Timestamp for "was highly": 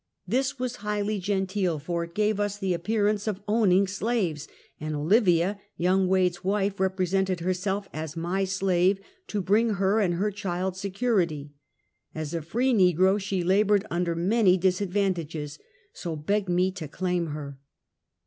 0.57-1.19